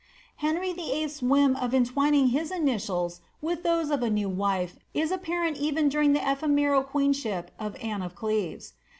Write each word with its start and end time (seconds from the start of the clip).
Henry 0.37 0.73
Vill.th's 0.73 1.21
whim 1.21 1.55
of 1.55 1.75
entwining 1.75 2.29
his 2.29 2.49
initials 2.49 3.21
with 3.39 3.61
those 3.61 3.91
of 3.91 4.01
a 4.01 4.09
new 4.09 4.29
wife 4.29 4.79
is 4.95 5.11
apparent 5.11 5.57
even 5.57 5.89
during 5.89 6.13
the 6.13 6.31
ephemeral 6.31 6.81
queenship 6.81 7.51
of 7.59 7.75
Anne 7.75 8.01
of 8.01 8.15
Cleves. 8.15 8.73